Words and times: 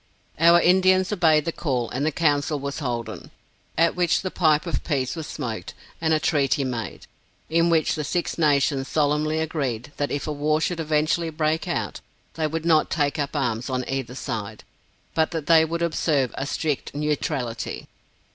Our 0.39 0.59
Indians 0.59 1.11
obeyed 1.11 1.45
the 1.45 1.51
call, 1.51 1.87
and 1.91 2.03
the 2.03 2.11
council 2.11 2.59
was 2.59 2.79
holden, 2.79 3.29
at 3.77 3.95
which 3.95 4.23
the 4.23 4.31
pipe 4.31 4.65
of 4.65 4.83
peace 4.83 5.15
was 5.15 5.27
smoked, 5.27 5.75
and 6.01 6.11
a 6.11 6.19
treaty 6.19 6.63
made, 6.63 7.05
in 7.51 7.69
which 7.69 7.93
the 7.93 8.03
Six 8.03 8.35
Nations 8.39 8.87
solemnly 8.87 9.37
agreed 9.37 9.91
that 9.97 10.09
if 10.09 10.25
a 10.25 10.31
war 10.31 10.59
should 10.59 10.79
eventually 10.79 11.29
break 11.29 11.67
out, 11.67 12.01
they 12.33 12.47
would 12.47 12.65
not 12.65 12.89
take 12.89 13.19
up 13.19 13.35
arms 13.35 13.69
on 13.69 13.85
either 13.87 14.15
side; 14.15 14.63
but 15.13 15.29
that 15.29 15.45
they 15.45 15.63
would 15.63 15.83
observe 15.83 16.31
a 16.33 16.47
strict 16.47 16.95
neutrality. 16.95 17.87